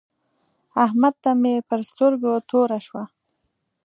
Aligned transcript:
احمد 0.85 1.15
ته 1.23 1.31
مې 1.41 1.55
پر 1.69 1.79
سترګو 1.89 2.31
توره 2.49 2.79
شوه. 2.85 3.03